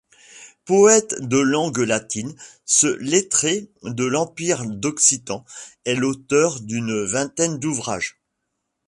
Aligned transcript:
Poète 0.65 1.13
de 1.19 1.37
langue 1.37 1.77
latine, 1.77 2.33
ce 2.65 2.87
lettré 2.87 3.69
de 3.83 4.03
l'empire 4.03 4.65
d'Occident 4.65 5.45
est 5.85 5.93
l'auteur 5.93 6.59
d'une 6.59 7.03
vingtaine 7.05 7.59
d'ouvrages. 7.59 8.17